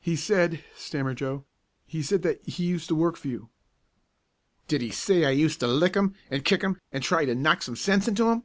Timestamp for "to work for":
2.88-3.28